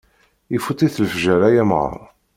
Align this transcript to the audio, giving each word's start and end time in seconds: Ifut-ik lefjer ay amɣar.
Ifut-ik 0.55 0.93
lefjer 1.03 1.41
ay 1.49 1.55
amɣar. 1.61 1.97